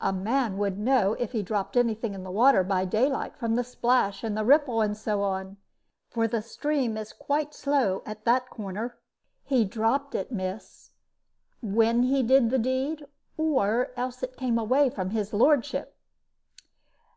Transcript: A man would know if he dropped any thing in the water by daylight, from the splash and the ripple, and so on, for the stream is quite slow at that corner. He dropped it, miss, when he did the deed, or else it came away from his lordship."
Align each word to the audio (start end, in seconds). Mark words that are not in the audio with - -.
A 0.00 0.12
man 0.12 0.56
would 0.58 0.76
know 0.76 1.12
if 1.20 1.30
he 1.30 1.40
dropped 1.40 1.76
any 1.76 1.94
thing 1.94 2.12
in 2.12 2.24
the 2.24 2.32
water 2.32 2.64
by 2.64 2.84
daylight, 2.84 3.36
from 3.36 3.54
the 3.54 3.62
splash 3.62 4.24
and 4.24 4.36
the 4.36 4.44
ripple, 4.44 4.80
and 4.80 4.96
so 4.96 5.22
on, 5.22 5.56
for 6.10 6.26
the 6.26 6.42
stream 6.42 6.96
is 6.96 7.12
quite 7.12 7.54
slow 7.54 8.02
at 8.04 8.24
that 8.24 8.50
corner. 8.50 8.98
He 9.44 9.64
dropped 9.64 10.16
it, 10.16 10.32
miss, 10.32 10.90
when 11.62 12.02
he 12.02 12.24
did 12.24 12.50
the 12.50 12.58
deed, 12.58 13.06
or 13.36 13.92
else 13.96 14.20
it 14.24 14.36
came 14.36 14.58
away 14.58 14.90
from 14.90 15.10
his 15.10 15.32
lordship." 15.32 15.94